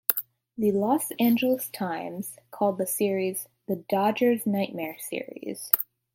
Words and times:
"The 0.57 0.71
Los 0.71 1.11
Angeles 1.19 1.69
Times" 1.69 2.39
called 2.49 2.79
the 2.79 2.87
series 2.87 3.47
"the 3.67 3.85
Dodgers' 3.87 4.47
'Nightmare 4.47 4.97
Series. 4.97 5.71